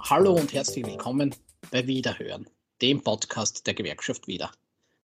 [0.00, 1.32] Hallo und herzlich willkommen
[1.70, 2.48] bei Wiederhören,
[2.82, 4.50] dem Podcast der Gewerkschaft Wieder.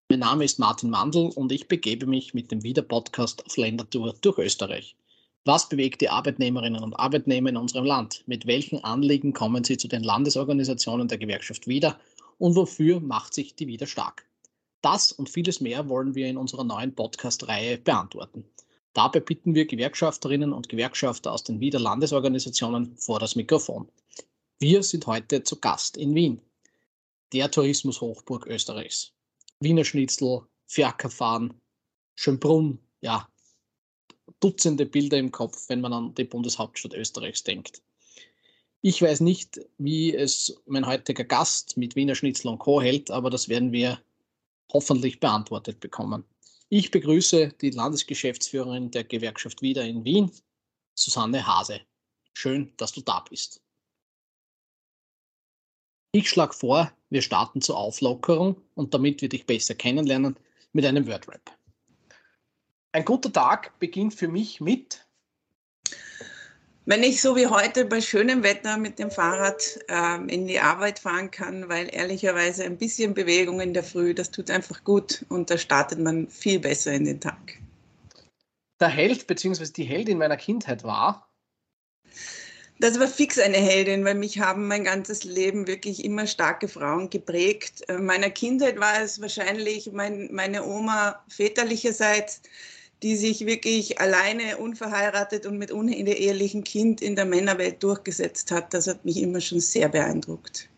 [0.10, 4.40] Mein Name ist Martin Mandl und ich begebe mich mit dem Wieder-Podcast auf Ländertour durch
[4.40, 4.96] Österreich.
[5.46, 8.24] Was bewegt die Arbeitnehmerinnen und Arbeitnehmer in unserem Land?
[8.26, 12.00] Mit welchen Anliegen kommen sie zu den Landesorganisationen der Gewerkschaft Wieder?
[12.40, 14.26] Und wofür macht sich die Wieder stark?
[14.82, 18.46] Das und vieles mehr wollen wir in unserer neuen Podcast-Reihe beantworten.
[18.94, 23.88] Dabei bitten wir Gewerkschafterinnen und Gewerkschafter aus den Wieder Landesorganisationen vor das Mikrofon.
[24.60, 26.42] Wir sind heute zu Gast in Wien,
[27.32, 29.14] der Tourismushochburg Österreichs.
[29.62, 31.54] Wiener Schnitzel, Fiakerfahren,
[32.16, 33.28] Schönbrunn, ja,
[34.40, 37.82] Dutzende Bilder im Kopf, wenn man an die Bundeshauptstadt Österreichs denkt.
[38.82, 42.82] Ich weiß nicht, wie es mein heutiger Gast mit Wiener Schnitzel und Co.
[42.82, 44.02] hält, aber das werden wir
[44.74, 46.24] hoffentlich beantwortet bekommen.
[46.74, 50.32] Ich begrüße die Landesgeschäftsführerin der Gewerkschaft Wieder in Wien,
[50.96, 51.82] Susanne Hase.
[52.34, 53.62] Schön, dass du da bist.
[56.14, 60.38] Ich schlage vor, wir starten zur Auflockerung und damit wir dich besser kennenlernen
[60.72, 61.42] mit einem Wordrap.
[62.94, 65.06] Ein guter Tag beginnt für mich mit
[66.86, 71.00] wenn ich so wie heute bei schönem Wetter mit dem Fahrrad ähm, in die Arbeit
[71.00, 75.50] fahren kann, weil ehrlicherweise ein bisschen Bewegung in der Früh, das tut einfach gut und
[75.50, 77.60] da startet man viel besser in den Tag.
[78.80, 79.66] Der Held bzw.
[79.66, 81.32] die Heldin meiner Kindheit war?
[82.80, 87.12] Das war fix eine Heldin, weil mich haben mein ganzes Leben wirklich immer starke Frauen
[87.12, 87.82] geprägt.
[87.82, 92.42] In meiner Kindheit war es wahrscheinlich mein, meine Oma väterlicherseits,
[93.04, 98.74] die sich wirklich alleine, unverheiratet und mit unehelichem Kind in der Männerwelt durchgesetzt hat.
[98.74, 100.70] Das hat mich immer schon sehr beeindruckt.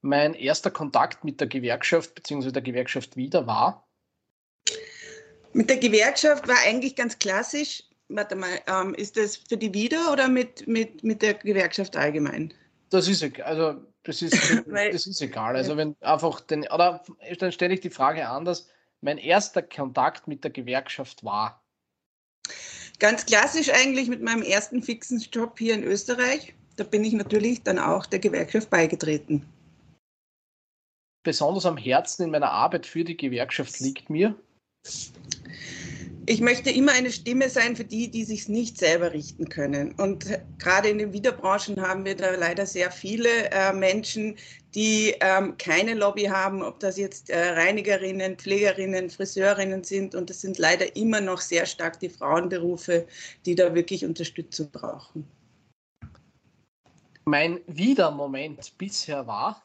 [0.00, 2.50] Mein erster Kontakt mit der Gewerkschaft bzw.
[2.52, 3.88] der Gewerkschaft wieder war?
[5.52, 7.84] Mit der Gewerkschaft war eigentlich ganz klassisch.
[8.08, 12.52] Warte mal, ähm, ist das für die wieder oder mit, mit, mit der Gewerkschaft allgemein?
[12.90, 14.34] Das ist also das ist,
[14.66, 15.56] das ist egal.
[15.56, 17.02] Also wenn einfach den, oder
[17.38, 18.68] dann stelle ich die Frage anders
[19.02, 21.62] mein erster Kontakt mit der Gewerkschaft war?
[22.98, 26.54] Ganz klassisch eigentlich mit meinem ersten fixen Job hier in Österreich.
[26.76, 29.46] Da bin ich natürlich dann auch der Gewerkschaft beigetreten.
[31.24, 34.34] Besonders am Herzen in meiner Arbeit für die Gewerkschaft liegt mir,
[36.26, 39.92] ich möchte immer eine Stimme sein für die, die sich nicht selber richten können.
[39.92, 40.26] Und
[40.58, 44.36] gerade in den Wiederbranchen haben wir da leider sehr viele äh, Menschen,
[44.74, 50.14] die ähm, keine Lobby haben, ob das jetzt äh, Reinigerinnen, Pflegerinnen, Friseurinnen sind.
[50.14, 53.06] Und es sind leider immer noch sehr stark die Frauenberufe,
[53.44, 55.26] die da wirklich Unterstützung brauchen.
[57.24, 59.64] Mein Wiedermoment bisher war,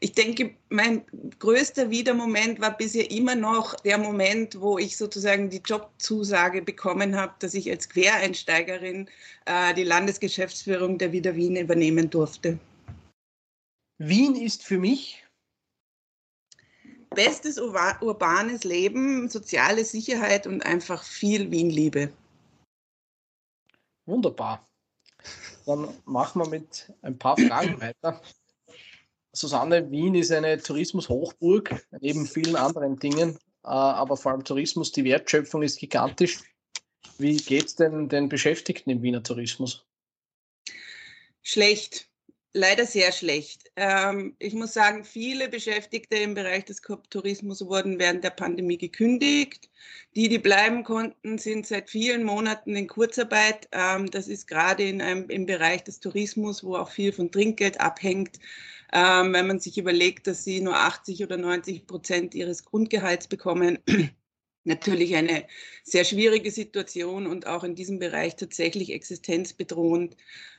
[0.00, 1.04] ich denke, mein
[1.38, 7.34] größter Wiedermoment war bisher immer noch der Moment, wo ich sozusagen die Jobzusage bekommen habe,
[7.40, 9.08] dass ich als Quereinsteigerin
[9.46, 12.58] äh, die Landesgeschäftsführung der Wieder Wien übernehmen durfte.
[13.98, 15.24] Wien ist für mich
[17.10, 22.12] bestes urbanes Leben, soziale Sicherheit und einfach viel Wien-Liebe.
[24.06, 24.64] Wunderbar.
[25.66, 28.22] Dann machen wir mit ein paar Fragen weiter.
[29.32, 35.04] Susanne, Wien ist eine Tourismushochburg, neben vielen anderen Dingen, äh, aber vor allem Tourismus, die
[35.04, 36.40] Wertschöpfung ist gigantisch.
[37.18, 39.84] Wie geht es denn den Beschäftigten im Wiener Tourismus?
[41.42, 42.07] Schlecht
[42.52, 43.70] leider sehr schlecht.
[43.76, 49.70] Ähm, ich muss sagen, viele Beschäftigte im Bereich des Tourismus wurden während der Pandemie gekündigt.
[50.16, 53.68] Die, die bleiben konnten, sind seit vielen Monaten in Kurzarbeit.
[53.72, 57.80] Ähm, das ist gerade in einem, im Bereich des Tourismus, wo auch viel von Trinkgeld
[57.80, 58.38] abhängt.
[58.92, 63.78] Ähm, wenn man sich überlegt, dass sie nur 80 oder 90 Prozent ihres Grundgehalts bekommen,
[64.64, 65.44] natürlich eine
[65.82, 70.16] sehr schwierige Situation und auch in diesem Bereich tatsächlich existenzbedrohend.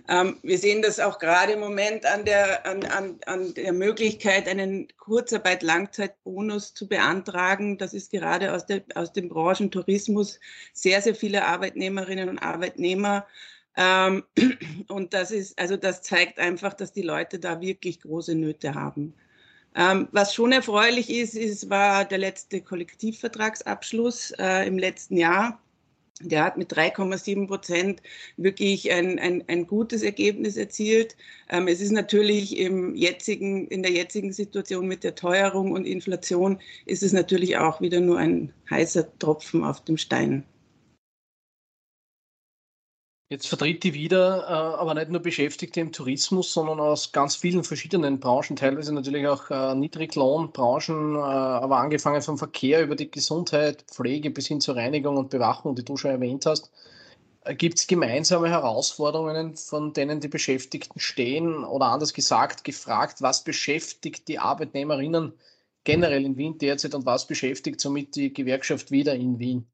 [0.08, 4.48] Ähm, wir sehen das auch gerade im Moment an der, an, an, an der Möglichkeit,
[4.48, 7.78] einen Kurzarbeit-Langzeitbonus zu beantragen.
[7.78, 10.40] Das ist gerade aus, der, aus den Branchen Tourismus
[10.74, 13.28] sehr, sehr viele Arbeitnehmerinnen und Arbeitnehmer.
[13.78, 14.24] Ähm,
[14.88, 19.14] und das ist, also das zeigt einfach, dass die Leute da wirklich große Nöte haben.
[19.76, 25.62] Ähm, was schon erfreulich ist, ist, war der letzte Kollektivvertragsabschluss äh, im letzten Jahr.
[26.22, 28.02] Der hat mit 3,7 Prozent
[28.36, 31.16] wirklich ein, ein, ein gutes Ergebnis erzielt.
[31.50, 36.60] Ähm, es ist natürlich im jetzigen, in der jetzigen Situation mit der Teuerung und Inflation
[36.86, 40.44] ist es natürlich auch wieder nur ein heißer Tropfen auf dem Stein.
[43.32, 47.64] Jetzt vertritt die wieder äh, aber nicht nur Beschäftigte im Tourismus, sondern aus ganz vielen
[47.64, 53.84] verschiedenen Branchen, teilweise natürlich auch äh, Niedriglohnbranchen, äh, aber angefangen vom Verkehr über die Gesundheit,
[53.84, 56.72] Pflege bis hin zur Reinigung und Bewachung, die du schon erwähnt hast.
[57.58, 61.64] Gibt es gemeinsame Herausforderungen, von denen die Beschäftigten stehen?
[61.64, 65.34] Oder anders gesagt, gefragt, was beschäftigt die Arbeitnehmerinnen
[65.84, 69.68] generell in Wien derzeit und was beschäftigt somit die Gewerkschaft wieder in Wien?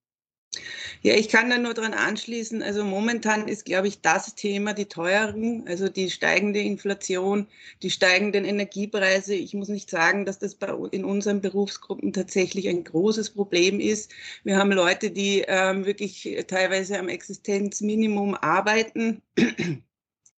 [1.01, 2.61] Ja, ich kann da nur daran anschließen.
[2.63, 7.47] Also momentan ist, glaube ich, das Thema die Teuerung, also die steigende Inflation,
[7.81, 9.35] die steigenden Energiepreise.
[9.35, 14.11] Ich muss nicht sagen, dass das bei, in unseren Berufsgruppen tatsächlich ein großes Problem ist.
[14.43, 19.21] Wir haben Leute, die ähm, wirklich teilweise am Existenzminimum arbeiten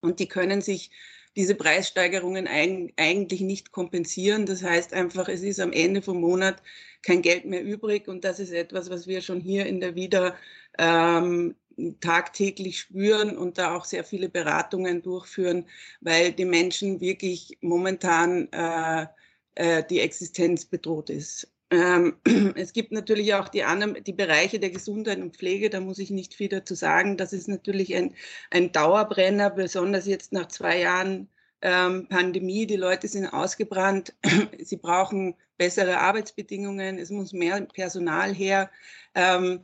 [0.01, 0.91] und die können sich
[1.37, 4.47] diese Preissteigerungen eigentlich nicht kompensieren.
[4.47, 6.63] Das heißt einfach, es ist am Ende vom Monat
[7.03, 8.07] kein Geld mehr übrig.
[8.07, 10.35] Und das ist etwas, was wir schon hier in der Wieder
[10.79, 11.55] ähm,
[12.01, 15.65] tagtäglich spüren und da auch sehr viele Beratungen durchführen,
[16.01, 19.05] weil die Menschen wirklich momentan äh,
[19.55, 21.47] äh, die Existenz bedroht ist.
[21.69, 22.15] Ähm,
[22.55, 26.11] es gibt natürlich auch die anderen, die Bereiche der Gesundheit und Pflege, da muss ich
[26.11, 27.17] nicht viel dazu sagen.
[27.17, 28.13] Das ist natürlich ein,
[28.51, 31.27] ein Dauerbrenner, besonders jetzt nach zwei Jahren
[31.61, 32.67] ähm, Pandemie.
[32.67, 34.13] Die Leute sind ausgebrannt.
[34.59, 36.97] Sie brauchen bessere Arbeitsbedingungen.
[36.99, 38.69] Es muss mehr Personal her.
[39.15, 39.61] Ähm,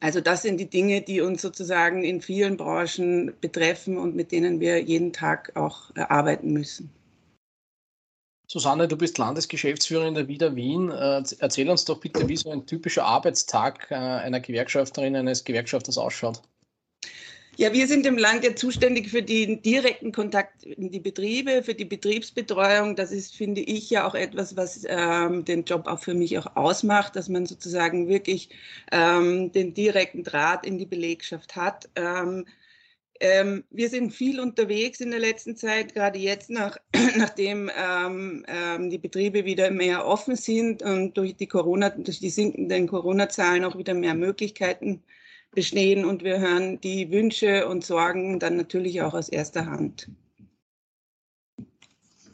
[0.00, 4.60] also das sind die Dinge, die uns sozusagen in vielen Branchen betreffen und mit denen
[4.60, 6.90] wir jeden Tag auch äh, arbeiten müssen.
[8.50, 10.90] Susanne, du bist Landesgeschäftsführerin der Wieder Wien.
[10.90, 15.96] Äh, erzähl uns doch bitte, wie so ein typischer Arbeitstag äh, einer Gewerkschafterin, eines Gewerkschafters
[15.96, 16.42] ausschaut.
[17.56, 21.74] Ja, wir sind im Land ja zuständig für den direkten Kontakt in die Betriebe, für
[21.74, 22.96] die Betriebsbetreuung.
[22.96, 26.56] Das ist, finde ich, ja auch etwas, was ähm, den Job auch für mich auch
[26.56, 28.50] ausmacht, dass man sozusagen wirklich
[28.90, 31.88] ähm, den direkten Draht in die Belegschaft hat.
[31.94, 32.46] Ähm,
[33.20, 36.78] ähm, wir sind viel unterwegs in der letzten Zeit, gerade jetzt, nach,
[37.16, 42.30] nachdem ähm, ähm, die Betriebe wieder mehr offen sind und durch die Corona, durch die
[42.30, 45.02] sinkenden Corona-Zahlen auch wieder mehr Möglichkeiten
[45.52, 50.08] bestehen und wir hören die Wünsche und Sorgen dann natürlich auch aus erster Hand.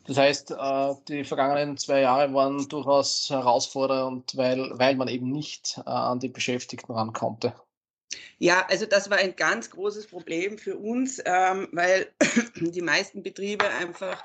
[0.06, 5.78] Das heißt, äh, die vergangenen zwei Jahre waren durchaus herausfordernd, weil, weil man eben nicht
[5.84, 7.54] äh, an die Beschäftigten ran konnte.
[8.38, 12.06] Ja, also das war ein ganz großes Problem für uns, ähm, weil
[12.60, 14.24] die meisten Betriebe einfach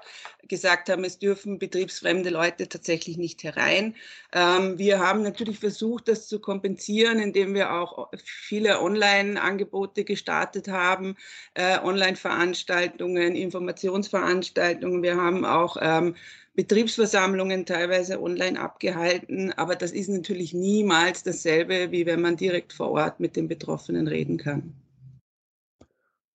[0.49, 3.95] gesagt haben, es dürfen betriebsfremde Leute tatsächlich nicht herein.
[4.33, 11.15] Ähm, wir haben natürlich versucht, das zu kompensieren, indem wir auch viele Online-Angebote gestartet haben,
[11.53, 15.03] äh, Online-Veranstaltungen, Informationsveranstaltungen.
[15.03, 16.15] Wir haben auch ähm,
[16.53, 22.91] Betriebsversammlungen teilweise online abgehalten, aber das ist natürlich niemals dasselbe, wie wenn man direkt vor
[22.91, 24.73] Ort mit den Betroffenen reden kann.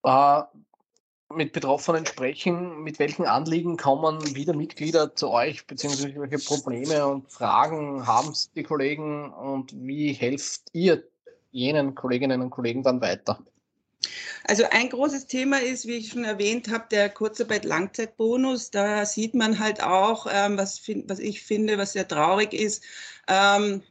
[0.05, 0.43] Äh,
[1.35, 7.31] mit Betroffenen sprechen, mit welchen Anliegen kommen wieder Mitglieder zu euch, beziehungsweise welche Probleme und
[7.31, 11.03] Fragen haben die Kollegen und wie helft ihr
[11.51, 13.39] jenen Kolleginnen und Kollegen dann weiter?
[14.45, 18.71] Also ein großes Thema ist, wie ich schon erwähnt habe, der Kurzarbeit-Langzeitbonus.
[18.71, 22.83] Da sieht man halt auch, ähm, was, was ich finde, was sehr traurig ist.
[23.29, 23.83] Ähm,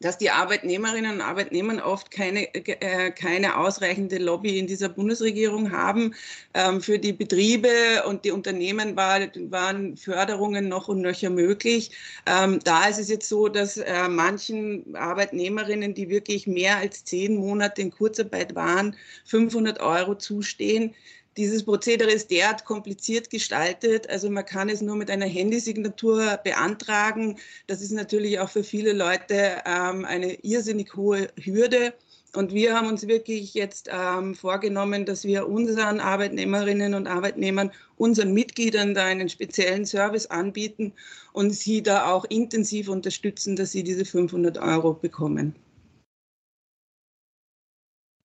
[0.00, 6.14] dass die Arbeitnehmerinnen und Arbeitnehmer oft keine, äh, keine ausreichende Lobby in dieser Bundesregierung haben.
[6.54, 9.20] Ähm, für die Betriebe und die Unternehmen war,
[9.50, 11.92] waren Förderungen noch und nöcher möglich.
[12.26, 17.36] Ähm, da ist es jetzt so, dass äh, manchen Arbeitnehmerinnen, die wirklich mehr als zehn
[17.36, 20.94] Monate in Kurzarbeit waren, 500 Euro zustehen.
[21.36, 24.08] Dieses Prozedere ist derart kompliziert gestaltet.
[24.08, 27.38] Also man kann es nur mit einer Handysignatur beantragen.
[27.66, 31.92] Das ist natürlich auch für viele Leute ähm, eine irrsinnig hohe Hürde.
[32.34, 38.32] Und wir haben uns wirklich jetzt ähm, vorgenommen, dass wir unseren Arbeitnehmerinnen und Arbeitnehmern, unseren
[38.32, 40.92] Mitgliedern da einen speziellen Service anbieten
[41.32, 45.54] und sie da auch intensiv unterstützen, dass sie diese 500 Euro bekommen.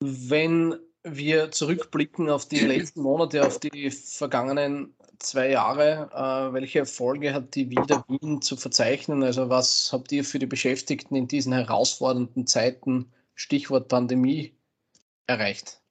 [0.02, 0.76] Wenn
[1.16, 7.56] wir zurückblicken auf die letzten Monate, auf die vergangenen zwei Jahre, äh, welche Erfolge hat
[7.56, 9.24] die Wieder Wien zu verzeichnen?
[9.24, 14.58] Also was habt ihr für die Beschäftigten in diesen herausfordernden Zeiten, Stichwort Pandemie,
[15.28, 15.82] erreicht?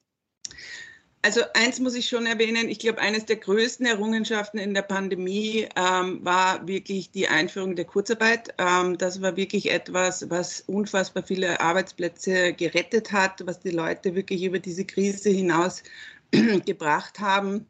[1.21, 5.67] Also eins muss ich schon erwähnen, ich glaube, eines der größten Errungenschaften in der Pandemie
[5.75, 8.53] ähm, war wirklich die Einführung der Kurzarbeit.
[8.57, 14.43] Ähm, das war wirklich etwas, was unfassbar viele Arbeitsplätze gerettet hat, was die Leute wirklich
[14.43, 15.83] über diese Krise hinaus
[16.65, 17.67] gebracht haben.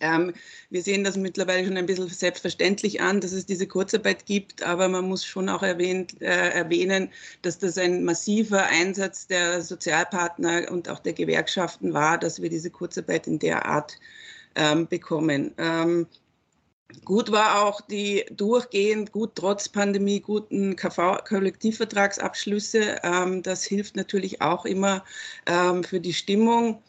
[0.00, 0.32] Ähm,
[0.70, 4.88] wir sehen das mittlerweile schon ein bisschen selbstverständlich an, dass es diese Kurzarbeit gibt, aber
[4.88, 7.10] man muss schon auch erwähnt, äh, erwähnen,
[7.42, 12.70] dass das ein massiver Einsatz der Sozialpartner und auch der Gewerkschaften war, dass wir diese
[12.70, 13.98] Kurzarbeit in der Art
[14.56, 15.52] ähm, bekommen.
[15.58, 16.06] Ähm,
[17.04, 23.00] Gut war auch die durchgehend, gut trotz Pandemie, guten KV-Kollektivvertragsabschlüsse.
[23.02, 25.04] Ähm, das hilft natürlich auch immer
[25.46, 26.82] ähm, für die Stimmung.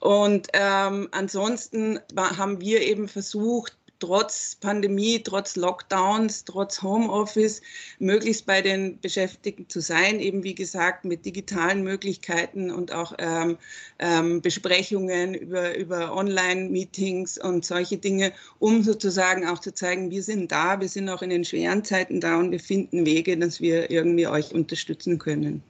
[0.00, 7.60] Und ähm, ansonsten haben wir eben versucht, trotz Pandemie, trotz Lockdowns, trotz Homeoffice
[7.98, 13.58] möglichst bei den Beschäftigten zu sein, eben wie gesagt mit digitalen Möglichkeiten und auch ähm,
[13.98, 20.52] ähm, Besprechungen über, über Online-Meetings und solche Dinge, um sozusagen auch zu zeigen, wir sind
[20.52, 23.90] da, wir sind auch in den schweren Zeiten da und wir finden Wege, dass wir
[23.90, 25.62] irgendwie euch unterstützen können.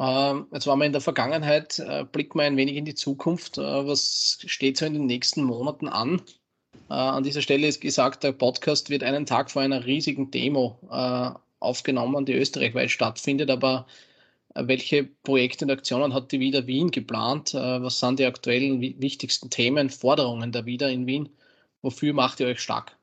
[0.00, 3.58] Ähm, jetzt waren wir in der Vergangenheit, äh, blicken wir ein wenig in die Zukunft.
[3.58, 6.22] Äh, was steht so in den nächsten Monaten an?
[6.88, 10.78] Äh, an dieser Stelle ist gesagt, der Podcast wird einen Tag vor einer riesigen Demo
[11.60, 13.50] aufgenommen, die österreichweit stattfindet.
[13.50, 13.86] Aber
[14.54, 17.52] welche Projekte und Aktionen hat die Wieder Wien geplant?
[17.52, 21.28] Was sind die aktuellen wichtigsten Themen, Forderungen der Wieder in Wien?
[21.82, 22.96] Wofür macht ihr euch stark?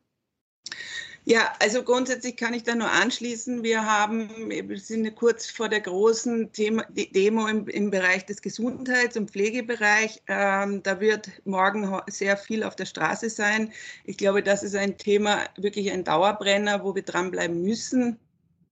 [1.29, 3.61] Ja, also grundsätzlich kann ich da nur anschließen.
[3.61, 9.17] Wir haben, wir sind kurz vor der großen Thema, Demo im, im, Bereich des Gesundheits-
[9.17, 10.23] und Pflegebereich.
[10.27, 13.73] Ähm, da wird morgen sehr viel auf der Straße sein.
[14.05, 18.17] Ich glaube, das ist ein Thema, wirklich ein Dauerbrenner, wo wir dranbleiben müssen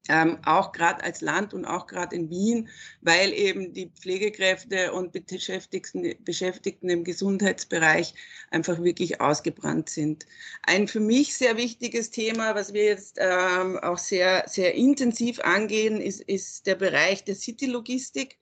[0.10, 2.70] ähm, auch gerade als Land und auch gerade in Wien,
[3.02, 8.14] weil eben die Pflegekräfte und Beschäftigten, Beschäftigten im Gesundheitsbereich
[8.52, 10.26] einfach wirklich ausgebrannt sind.
[10.64, 16.00] Ein für mich sehr wichtiges Thema, was wir jetzt ähm, auch sehr, sehr intensiv angehen,
[16.02, 18.38] ist, ist der Bereich der City-Logistik.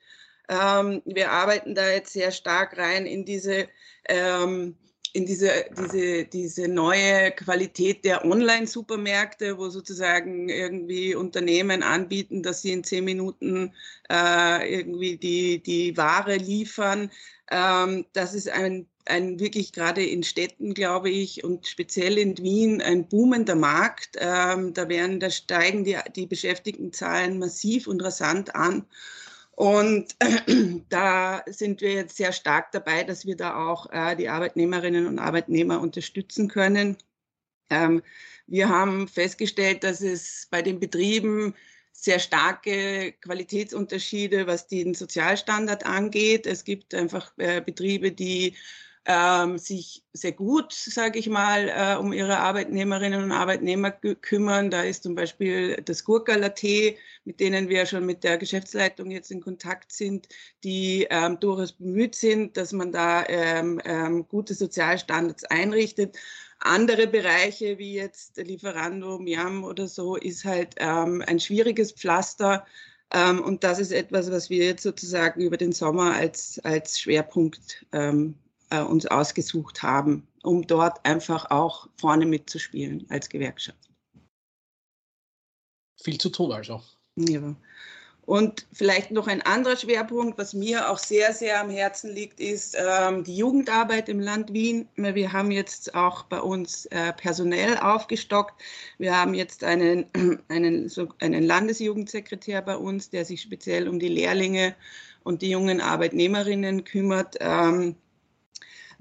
[0.50, 3.70] Ähm, wir arbeiten da jetzt sehr stark rein in diese
[4.10, 4.78] ähm,
[5.14, 12.72] in diese, diese, diese neue Qualität der Online-Supermärkte, wo sozusagen irgendwie Unternehmen anbieten, dass sie
[12.72, 13.74] in zehn Minuten
[14.12, 17.12] äh, irgendwie die, die Ware liefern.
[17.52, 22.82] Ähm, das ist ein, ein wirklich gerade in Städten, glaube ich, und speziell in Wien
[22.82, 24.18] ein boomender Markt.
[24.20, 28.88] Ähm, da werden, da steigen die, die Beschäftigtenzahlen massiv und rasant an.
[29.56, 30.16] Und
[30.90, 35.20] da sind wir jetzt sehr stark dabei, dass wir da auch äh, die Arbeitnehmerinnen und
[35.20, 36.98] Arbeitnehmer unterstützen können.
[37.70, 38.02] Ähm,
[38.48, 41.54] wir haben festgestellt, dass es bei den Betrieben
[41.92, 46.48] sehr starke Qualitätsunterschiede, was den Sozialstandard angeht.
[46.48, 48.56] Es gibt einfach äh, Betriebe, die
[49.06, 54.72] ähm, sich sehr gut, sage ich mal, äh, um ihre Arbeitnehmerinnen und Arbeitnehmer kümmern.
[54.72, 59.42] Da ist zum Beispiel das Gurkala-Tee, mit denen wir schon mit der Geschäftsleitung jetzt in
[59.42, 60.30] Kontakt sind,
[60.64, 66.18] die ähm, durchaus bemüht sind, dass man da ähm, ähm gute Sozialstandards einrichtet.
[66.60, 72.66] Andere Bereiche wie jetzt Lieferando, Miam oder so ist halt ähm, ein schwieriges Pflaster.
[73.14, 77.86] Ähm, und das ist etwas, was wir jetzt sozusagen über den Sommer als, als Schwerpunkt
[77.92, 78.36] ähm,
[78.74, 83.78] äh, uns ausgesucht haben, um dort einfach auch vorne mitzuspielen als Gewerkschaft.
[86.02, 86.82] Viel zu tun also.
[87.16, 87.56] Ja.
[88.26, 92.76] Und vielleicht noch ein anderer Schwerpunkt, was mir auch sehr, sehr am Herzen liegt, ist
[92.80, 94.88] ähm, die Jugendarbeit im Land Wien.
[94.96, 98.62] Wir haben jetzt auch bei uns äh, personell aufgestockt.
[98.98, 100.06] Wir haben jetzt einen,
[100.48, 104.74] einen, so einen Landesjugendsekretär bei uns, der sich speziell um die Lehrlinge
[105.24, 107.36] und die jungen Arbeitnehmerinnen kümmert.
[107.42, 107.98] Ähm,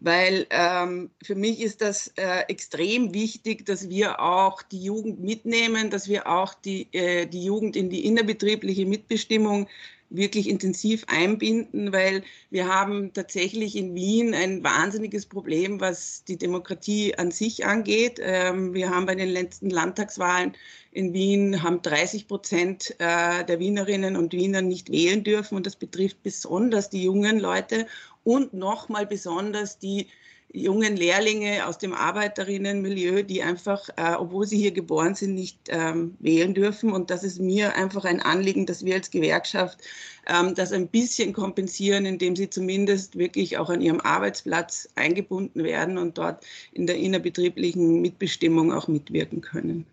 [0.05, 5.91] weil ähm, für mich ist das äh, extrem wichtig, dass wir auch die Jugend mitnehmen,
[5.91, 9.69] dass wir auch die, äh, die Jugend in die innerbetriebliche Mitbestimmung
[10.15, 17.15] wirklich intensiv einbinden, weil wir haben tatsächlich in Wien ein wahnsinniges Problem, was die Demokratie
[17.17, 18.21] an sich angeht.
[18.23, 20.53] Ähm, wir haben bei den letzten Landtagswahlen
[20.93, 25.77] in Wien haben 30 Prozent äh, der Wienerinnen und Wiener nicht wählen dürfen und das
[25.77, 27.87] betrifft besonders die jungen Leute
[28.25, 30.09] und nochmal besonders die
[30.53, 36.17] jungen Lehrlinge aus dem Arbeiterinnenmilieu, die einfach, äh, obwohl sie hier geboren sind, nicht ähm,
[36.21, 36.93] wählen dürfen.
[36.93, 39.79] Und das ist mir einfach ein Anliegen, dass wir als Gewerkschaft
[40.27, 45.99] ähm, das ein bisschen kompensieren, indem sie zumindest wirklich auch an ihrem Arbeitsplatz eingebunden werden
[45.99, 49.87] und dort in der innerbetrieblichen Mitbestimmung auch mitwirken können.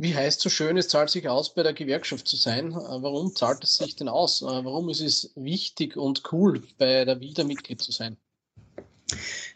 [0.00, 2.70] Wie heißt so schön, es zahlt sich aus, bei der Gewerkschaft zu sein.
[2.70, 4.42] Äh, warum zahlt es sich denn aus?
[4.42, 8.16] Äh, warum ist es wichtig und cool, bei der Wieder Mitglied zu sein?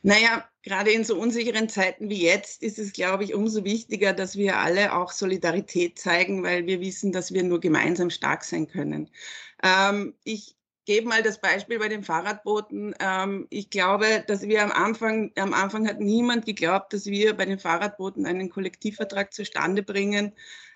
[0.02, 4.36] Naja, gerade in so unsicheren Zeiten wie jetzt ist es, glaube ich, umso wichtiger, dass
[4.36, 9.10] wir alle auch Solidarität zeigen, weil wir wissen, dass wir nur gemeinsam stark sein können.
[9.62, 12.94] Ähm, ich gebe mal das Beispiel bei den Fahrradbooten.
[12.98, 17.44] Ähm, ich glaube, dass wir am Anfang, am Anfang hat niemand geglaubt, dass wir bei
[17.44, 20.32] den Fahrradbooten einen Kollektivvertrag zustande bringen.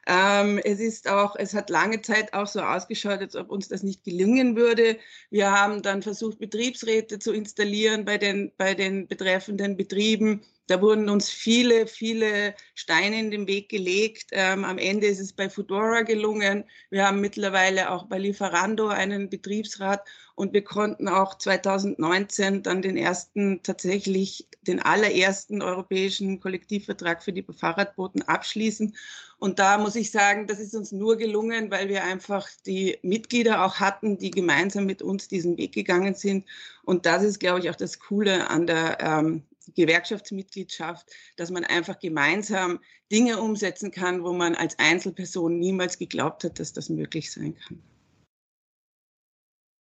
[0.06, 3.82] Ähm, es ist auch, es hat lange Zeit auch so ausgeschaut, als ob uns das
[3.82, 4.98] nicht gelingen würde.
[5.30, 10.42] Wir haben dann versucht, Betriebsräte zu installieren bei den, bei den betreffenden Betrieben.
[10.66, 14.30] Da wurden uns viele, viele Steine in den Weg gelegt.
[14.32, 16.64] Ähm, am Ende ist es bei Fudora gelungen.
[16.90, 20.04] Wir haben mittlerweile auch bei Lieferando einen Betriebsrat
[20.34, 27.44] und wir konnten auch 2019 dann den ersten, tatsächlich den allerersten europäischen Kollektivvertrag für die
[27.44, 28.94] Fahrradboten abschließen.
[29.38, 33.64] Und da muss ich sagen, das ist uns nur gelungen, weil wir einfach die Mitglieder
[33.64, 36.46] auch hatten, die gemeinsam mit uns diesen Weg gegangen sind.
[36.82, 39.42] Und das ist, glaube ich, auch das Coole an der ähm,
[39.74, 41.06] Gewerkschaftsmitgliedschaft,
[41.36, 42.80] dass man einfach gemeinsam
[43.10, 47.82] Dinge umsetzen kann, wo man als Einzelperson niemals geglaubt hat, dass das möglich sein kann.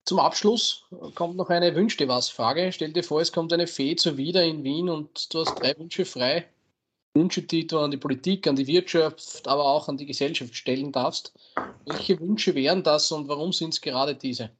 [0.05, 0.85] Zum Abschluss
[1.15, 2.73] kommt noch eine Wünsch dir was Frage.
[2.73, 5.79] Stell dir vor, es kommt eine Fee zu wieder in Wien und du hast drei
[5.79, 6.49] Wünsche frei.
[7.15, 10.93] Wünsche, die du an die Politik, an die Wirtschaft, aber auch an die Gesellschaft stellen
[10.93, 11.33] darfst.
[11.85, 14.51] Welche Wünsche wären das und warum sind es gerade diese?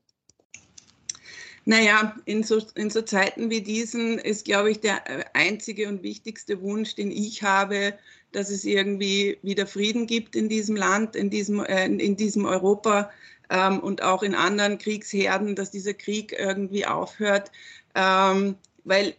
[1.64, 6.02] Naja, in so, in so Zeiten wie diesen ist, glaube ich, der äh, einzige und
[6.02, 7.95] wichtigste Wunsch, den ich habe,
[8.33, 13.11] dass es irgendwie wieder Frieden gibt in diesem Land, in diesem, äh, in diesem Europa,
[13.52, 17.52] ähm, und auch in anderen Kriegsherden, dass dieser Krieg irgendwie aufhört.
[17.95, 19.14] Ähm, weil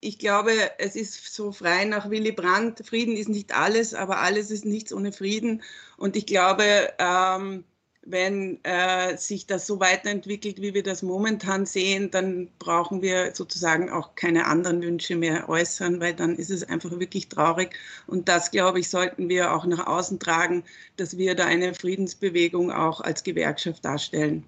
[0.00, 4.50] ich glaube, es ist so frei nach Willy Brandt, Frieden ist nicht alles, aber alles
[4.50, 5.62] ist nichts ohne Frieden.
[5.96, 7.64] Und ich glaube, ähm,
[8.06, 13.90] wenn äh, sich das so weiterentwickelt, wie wir das momentan sehen, dann brauchen wir sozusagen
[13.90, 17.76] auch keine anderen Wünsche mehr äußern, weil dann ist es einfach wirklich traurig.
[18.06, 20.64] Und das, glaube ich, sollten wir auch nach außen tragen,
[20.96, 24.44] dass wir da eine Friedensbewegung auch als Gewerkschaft darstellen.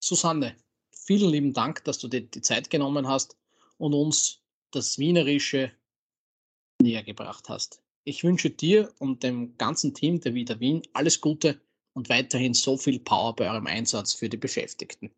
[0.00, 0.56] Susanne,
[0.90, 3.36] vielen lieben Dank, dass du dir die Zeit genommen hast
[3.78, 4.40] und uns
[4.70, 5.72] das Wienerische
[6.80, 7.82] näher gebracht hast.
[8.04, 11.60] Ich wünsche dir und dem ganzen Team der Wieder Wien alles Gute
[11.92, 15.10] und weiterhin so viel Power bei eurem Einsatz für die Beschäftigten.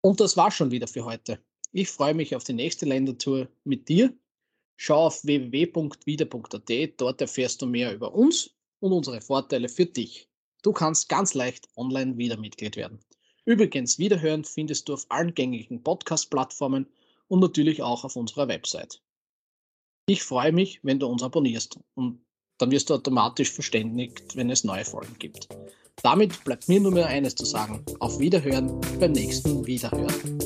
[0.00, 1.42] Und das war schon wieder für heute.
[1.72, 4.16] Ich freue mich auf die nächste Ländertour mit dir.
[4.76, 10.28] Schau auf www.wieder.at, dort erfährst du mehr über uns und unsere Vorteile für dich.
[10.62, 13.00] Du kannst ganz leicht online wieder Mitglied werden.
[13.44, 16.86] Übrigens, Wiederhören findest du auf allen gängigen Podcast-Plattformen
[17.28, 19.02] und natürlich auch auf unserer Website.
[20.10, 22.18] Ich freue mich, wenn du uns abonnierst und
[22.58, 25.46] dann wirst du automatisch verständigt, wenn es neue Folgen gibt.
[26.02, 27.84] Damit bleibt mir nur mehr eines zu sagen.
[28.00, 30.40] Auf Wiederhören beim nächsten Wiederhören.